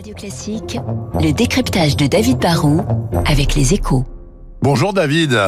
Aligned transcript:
Radio 0.00 0.14
Classique, 0.14 0.78
le 1.20 1.30
décryptage 1.30 1.94
de 1.94 2.06
David 2.06 2.38
Barrault 2.38 2.80
avec 3.26 3.54
les 3.54 3.74
échos. 3.74 4.06
Bonjour 4.62 4.94
David. 4.94 5.38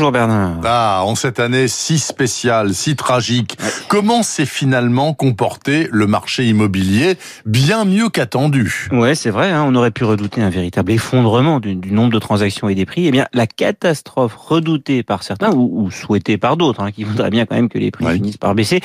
Bonjour 0.00 0.12
Bernard. 0.12 0.60
Ah, 0.64 1.02
en 1.04 1.14
cette 1.14 1.38
année 1.40 1.68
si 1.68 1.98
spéciale, 1.98 2.72
si 2.72 2.96
tragique, 2.96 3.58
comment 3.88 4.22
s'est 4.22 4.46
finalement 4.46 5.12
comporté 5.12 5.90
le 5.92 6.06
marché 6.06 6.46
immobilier 6.48 7.18
Bien 7.44 7.84
mieux 7.84 8.08
qu'attendu? 8.08 8.88
Ouais, 8.92 9.14
c'est 9.14 9.28
vrai, 9.28 9.50
hein, 9.50 9.62
on 9.68 9.74
aurait 9.74 9.90
pu 9.90 10.04
redouter 10.04 10.40
un 10.40 10.48
véritable 10.48 10.92
effondrement 10.92 11.60
du, 11.60 11.74
du, 11.74 11.92
nombre 11.92 12.14
de 12.14 12.18
transactions 12.18 12.70
et 12.70 12.74
des 12.74 12.86
prix. 12.86 13.08
Eh 13.08 13.10
bien, 13.10 13.26
la 13.34 13.46
catastrophe 13.46 14.36
redoutée 14.38 15.02
par 15.02 15.22
certains, 15.22 15.52
ou, 15.52 15.82
ou 15.84 15.90
souhaitée 15.90 16.38
par 16.38 16.56
d'autres, 16.56 16.80
hein, 16.80 16.92
qui 16.92 17.04
voudraient 17.04 17.28
bien 17.28 17.44
quand 17.44 17.56
même 17.56 17.68
que 17.68 17.76
les 17.76 17.90
prix 17.90 18.06
Ouais. 18.06 18.14
finissent 18.14 18.38
par 18.38 18.54
baisser, 18.54 18.80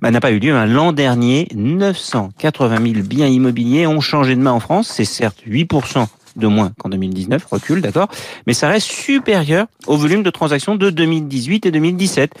bah, 0.00 0.12
n'a 0.12 0.20
pas 0.20 0.30
eu 0.30 0.38
lieu. 0.38 0.54
hein. 0.54 0.66
L'an 0.66 0.92
dernier, 0.92 1.48
980 1.52 2.76
000 2.92 3.04
biens 3.04 3.26
immobiliers 3.26 3.88
ont 3.88 4.00
changé 4.00 4.36
de 4.36 4.40
main 4.40 4.52
en 4.52 4.60
France. 4.60 4.86
C'est 4.94 5.04
certes 5.04 5.38
8% 5.48 6.06
de 6.36 6.46
moins 6.46 6.72
qu'en 6.78 6.88
2019, 6.88 7.44
recul, 7.50 7.80
d'accord, 7.80 8.08
mais 8.46 8.54
ça 8.54 8.68
reste 8.68 8.86
supérieur 8.86 9.66
au 9.86 9.96
volume 9.96 10.22
de 10.22 10.30
transactions 10.30 10.76
de 10.76 10.90
2018 10.90 11.66
et 11.66 11.70
2017. 11.70 12.34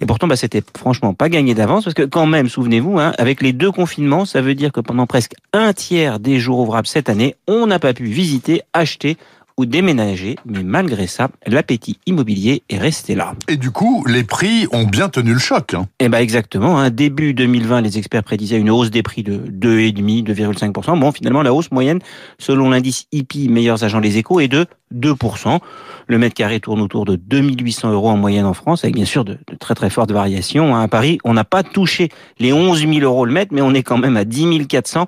Et 0.00 0.06
pourtant, 0.06 0.26
bah, 0.26 0.34
c'était 0.34 0.62
franchement 0.76 1.14
pas 1.14 1.28
gagné 1.28 1.54
d'avance 1.54 1.84
parce 1.84 1.94
que 1.94 2.02
quand 2.02 2.26
même, 2.26 2.48
souvenez-vous, 2.48 2.98
hein, 2.98 3.12
avec 3.18 3.40
les 3.40 3.52
deux 3.52 3.70
confinements, 3.70 4.24
ça 4.24 4.40
veut 4.40 4.56
dire 4.56 4.72
que 4.72 4.80
pendant 4.80 5.06
presque 5.06 5.34
un 5.52 5.72
tiers 5.72 6.18
des 6.18 6.40
jours 6.40 6.58
ouvrables 6.58 6.88
cette 6.88 7.08
année, 7.08 7.36
on 7.46 7.68
n'a 7.68 7.78
pas 7.78 7.94
pu 7.94 8.04
visiter, 8.04 8.62
acheter 8.72 9.16
ou 9.62 9.66
déménager. 9.66 10.36
Mais 10.44 10.64
malgré 10.64 11.06
ça, 11.06 11.28
l'appétit 11.46 11.98
immobilier 12.06 12.62
est 12.68 12.78
resté 12.78 13.14
là. 13.14 13.34
Et 13.48 13.56
du 13.56 13.70
coup, 13.70 14.04
les 14.08 14.24
prix 14.24 14.66
ont 14.72 14.84
bien 14.84 15.08
tenu 15.08 15.32
le 15.32 15.38
choc. 15.38 15.74
hein. 15.74 15.86
Eh 16.00 16.08
ben 16.08 16.18
exactement. 16.18 16.78
Hein. 16.80 16.90
Début 16.90 17.32
2020, 17.32 17.80
les 17.82 17.96
experts 17.98 18.24
prédisaient 18.24 18.58
une 18.58 18.70
hausse 18.70 18.90
des 18.90 19.02
prix 19.02 19.22
de 19.22 19.36
2,5, 19.36 20.24
2,5%. 20.24 20.98
Bon, 20.98 21.12
finalement, 21.12 21.42
la 21.42 21.54
hausse 21.54 21.70
moyenne, 21.70 22.00
selon 22.38 22.70
l'indice 22.70 23.06
IPI 23.12 23.48
Meilleurs 23.48 23.84
Agents 23.84 24.00
Les 24.00 24.18
Échos, 24.18 24.40
est 24.40 24.48
de 24.48 24.66
2%. 24.92 25.58
Le 26.06 26.18
mètre 26.18 26.34
carré 26.34 26.60
tourne 26.60 26.80
autour 26.80 27.04
de 27.04 27.16
2800 27.16 27.92
euros 27.92 28.10
en 28.10 28.16
moyenne 28.16 28.44
en 28.44 28.54
France, 28.54 28.84
avec 28.84 28.94
bien 28.94 29.04
sûr 29.04 29.24
de, 29.24 29.38
très 29.58 29.74
très 29.74 29.90
fortes 29.90 30.12
variations. 30.12 30.74
hein. 30.74 30.82
À 30.82 30.88
Paris, 30.88 31.18
on 31.24 31.34
n'a 31.34 31.44
pas 31.44 31.62
touché 31.62 32.08
les 32.38 32.52
11 32.52 32.80
000 32.80 32.92
euros 33.00 33.24
le 33.24 33.32
mètre, 33.32 33.52
mais 33.54 33.62
on 33.62 33.72
est 33.74 33.82
quand 33.82 33.98
même 33.98 34.16
à 34.16 34.24
10 34.24 34.66
400. 34.66 35.06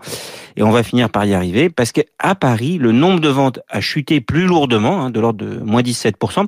Et 0.57 0.63
on 0.63 0.71
va 0.71 0.83
finir 0.83 1.11
par 1.11 1.25
y 1.25 1.35
arriver, 1.35 1.69
parce 1.69 1.93
qu'à 1.93 2.35
Paris, 2.35 2.79
le 2.79 2.93
nombre 2.93 3.21
de 3.21 3.29
ventes 3.29 3.61
a 3.69 3.81
chuté 3.81 4.21
plus 4.21 4.47
lourdement, 4.47 5.03
hein, 5.03 5.11
de 5.11 5.21
l'ordre 5.21 5.45
de 5.45 5.59
moins 5.59 5.83
17%. 5.83 6.47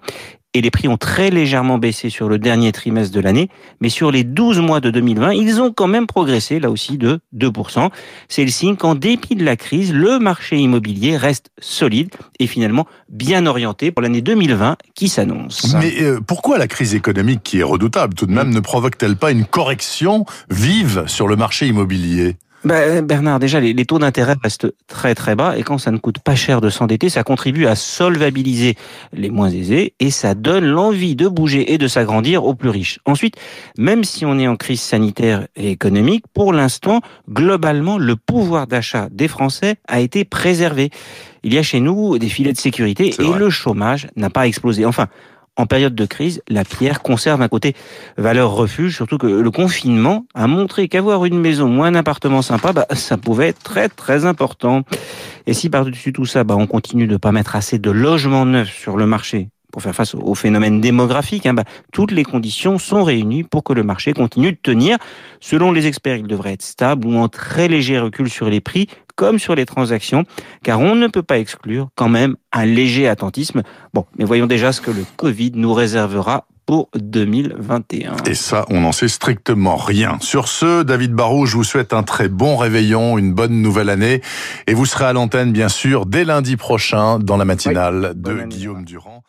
Et 0.56 0.62
les 0.62 0.70
prix 0.70 0.88
ont 0.88 0.96
très 0.96 1.28
légèrement 1.28 1.76
baissé 1.76 2.08
sur 2.08 2.30
le 2.30 2.38
dernier 2.38 2.72
trimestre 2.72 3.14
de 3.14 3.20
l'année, 3.20 3.50
mais 3.82 3.90
sur 3.90 4.10
les 4.10 4.24
12 4.24 4.60
mois 4.60 4.80
de 4.80 4.88
2020, 4.88 5.34
ils 5.34 5.60
ont 5.60 5.70
quand 5.70 5.86
même 5.86 6.06
progressé, 6.06 6.60
là 6.60 6.70
aussi, 6.70 6.96
de 6.96 7.20
2%. 7.36 7.90
C'est 8.28 8.42
le 8.42 8.48
signe 8.48 8.74
qu'en 8.74 8.94
dépit 8.94 9.34
de 9.34 9.44
la 9.44 9.56
crise, 9.56 9.92
le 9.92 10.18
marché 10.18 10.56
immobilier 10.56 11.18
reste 11.18 11.50
solide 11.58 12.08
et 12.38 12.46
finalement 12.46 12.86
bien 13.10 13.44
orienté 13.44 13.90
pour 13.90 14.00
l'année 14.00 14.22
2020 14.22 14.78
qui 14.94 15.10
s'annonce. 15.10 15.74
Mais 15.78 16.00
euh, 16.00 16.20
pourquoi 16.26 16.56
la 16.56 16.68
crise 16.68 16.94
économique, 16.94 17.42
qui 17.42 17.58
est 17.58 17.62
redoutable 17.62 18.14
tout 18.14 18.24
de 18.24 18.32
même, 18.32 18.48
ne 18.48 18.60
provoque-t-elle 18.60 19.16
pas 19.16 19.32
une 19.32 19.44
correction 19.44 20.24
vive 20.48 21.04
sur 21.06 21.28
le 21.28 21.36
marché 21.36 21.66
immobilier? 21.66 22.36
Ben, 22.64 23.06
Bernard, 23.06 23.38
déjà, 23.38 23.60
les, 23.60 23.72
les 23.72 23.84
taux 23.84 23.98
d'intérêt 23.98 24.34
restent 24.42 24.72
très 24.88 25.14
très 25.14 25.36
bas 25.36 25.56
et 25.56 25.62
quand 25.62 25.78
ça 25.78 25.90
ne 25.90 25.98
coûte 25.98 26.18
pas 26.18 26.34
cher 26.34 26.60
de 26.60 26.70
s'endetter, 26.70 27.08
ça 27.08 27.22
contribue 27.22 27.66
à 27.66 27.76
solvabiliser 27.76 28.74
les 29.12 29.30
moins 29.30 29.50
aisés 29.50 29.94
et 30.00 30.10
ça 30.10 30.34
donne 30.34 30.64
l'envie 30.64 31.14
de 31.14 31.28
bouger 31.28 31.72
et 31.72 31.78
de 31.78 31.86
s'agrandir 31.86 32.44
aux 32.44 32.54
plus 32.54 32.70
riches. 32.70 32.98
Ensuite, 33.04 33.36
même 33.78 34.04
si 34.04 34.24
on 34.26 34.38
est 34.38 34.48
en 34.48 34.56
crise 34.56 34.80
sanitaire 34.80 35.46
et 35.54 35.70
économique, 35.70 36.24
pour 36.34 36.52
l'instant, 36.52 37.00
globalement, 37.30 37.98
le 37.98 38.16
pouvoir 38.16 38.66
d'achat 38.66 39.08
des 39.10 39.28
Français 39.28 39.76
a 39.86 40.00
été 40.00 40.24
préservé. 40.24 40.90
Il 41.44 41.54
y 41.54 41.58
a 41.58 41.62
chez 41.62 41.78
nous 41.78 42.18
des 42.18 42.28
filets 42.28 42.52
de 42.52 42.58
sécurité 42.58 43.14
et 43.18 43.22
vrai. 43.22 43.38
le 43.38 43.50
chômage 43.50 44.08
n'a 44.16 44.30
pas 44.30 44.46
explosé. 44.48 44.84
Enfin, 44.84 45.06
en 45.56 45.66
période 45.66 45.94
de 45.94 46.06
crise, 46.06 46.42
la 46.48 46.64
pierre 46.64 47.02
conserve 47.02 47.42
un 47.42 47.48
côté 47.48 47.74
valeur 48.16 48.52
refuge, 48.52 48.94
surtout 48.94 49.18
que 49.18 49.26
le 49.26 49.50
confinement 49.50 50.26
a 50.34 50.46
montré 50.46 50.88
qu'avoir 50.88 51.24
une 51.24 51.38
maison 51.38 51.78
ou 51.78 51.82
un 51.82 51.94
appartement 51.94 52.42
sympa, 52.42 52.72
bah, 52.72 52.86
ça 52.92 53.16
pouvait 53.16 53.48
être 53.48 53.62
très 53.62 53.88
très 53.88 54.24
important. 54.24 54.82
Et 55.46 55.54
si 55.54 55.70
par-dessus 55.70 56.12
tout 56.12 56.26
ça, 56.26 56.44
bah, 56.44 56.56
on 56.58 56.66
continue 56.66 57.06
de 57.06 57.16
pas 57.16 57.32
mettre 57.32 57.56
assez 57.56 57.78
de 57.78 57.90
logements 57.90 58.46
neufs 58.46 58.72
sur 58.72 58.96
le 58.96 59.06
marché 59.06 59.48
pour 59.72 59.82
faire 59.82 59.94
face 59.94 60.14
au 60.14 60.34
phénomène 60.34 60.80
démographique, 60.80 61.44
hein, 61.44 61.52
bah, 61.52 61.64
toutes 61.92 62.10
les 62.10 62.24
conditions 62.24 62.78
sont 62.78 63.04
réunies 63.04 63.44
pour 63.44 63.62
que 63.62 63.74
le 63.74 63.82
marché 63.82 64.14
continue 64.14 64.52
de 64.52 64.58
tenir. 64.62 64.96
Selon 65.40 65.70
les 65.70 65.86
experts, 65.86 66.16
il 66.16 66.26
devrait 66.26 66.54
être 66.54 66.62
stable 66.62 67.06
ou 67.06 67.16
en 67.16 67.28
très 67.28 67.68
léger 67.68 67.98
recul 67.98 68.30
sur 68.30 68.48
les 68.48 68.60
prix, 68.60 68.88
comme 69.16 69.38
sur 69.38 69.54
les 69.54 69.66
transactions, 69.66 70.24
car 70.62 70.80
on 70.80 70.94
ne 70.94 71.08
peut 71.08 71.22
pas 71.22 71.38
exclure 71.38 71.88
quand 71.94 72.08
même 72.08 72.36
un 72.52 72.66
léger 72.66 73.08
attentisme. 73.08 73.62
Bon, 73.92 74.06
mais 74.18 74.24
voyons 74.24 74.46
déjà 74.46 74.72
ce 74.72 74.80
que 74.80 74.90
le 74.90 75.04
Covid 75.16 75.52
nous 75.54 75.74
réservera 75.74 76.46
pour 76.66 76.90
2021. 76.96 78.16
Et 78.26 78.34
ça, 78.34 78.66
on 78.70 78.80
n'en 78.80 78.92
sait 78.92 79.08
strictement 79.08 79.76
rien. 79.76 80.18
Sur 80.20 80.48
ce, 80.48 80.82
David 80.82 81.12
Barrault, 81.12 81.46
je 81.46 81.56
vous 81.56 81.64
souhaite 81.64 81.92
un 81.92 82.02
très 82.02 82.28
bon 82.28 82.56
réveillon, 82.56 83.18
une 83.18 83.32
bonne 83.32 83.62
nouvelle 83.62 83.88
année. 83.88 84.20
Et 84.66 84.74
vous 84.74 84.84
serez 84.84 85.04
à 85.04 85.12
l'antenne, 85.12 85.52
bien 85.52 85.68
sûr, 85.68 86.06
dès 86.06 86.24
lundi 86.24 86.56
prochain, 86.56 87.18
dans 87.20 87.36
la 87.36 87.44
matinale 87.44 88.12
de. 88.16 88.42
Guillaume 88.42 88.84
Durand. 88.84 89.22